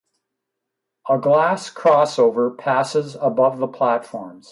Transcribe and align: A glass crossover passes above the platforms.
A 1.09 1.19
glass 1.19 1.71
crossover 1.71 2.57
passes 2.57 3.13
above 3.13 3.59
the 3.59 3.67
platforms. 3.67 4.49